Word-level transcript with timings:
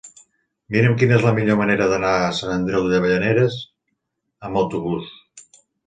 Mira'm 0.75 0.95
quina 1.01 1.15
és 1.17 1.25
la 1.27 1.33
millor 1.35 1.59
manera 1.59 1.87
d'anar 1.93 2.15
a 2.23 2.33
Sant 2.39 2.55
Andreu 2.57 2.89
de 2.89 2.97
Llavaneres 3.05 3.61
amb 4.49 4.63
autobús. 4.65 5.17